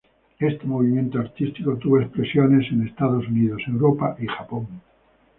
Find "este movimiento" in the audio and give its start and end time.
0.39-1.19